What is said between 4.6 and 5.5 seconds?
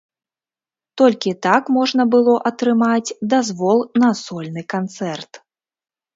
канцэрт.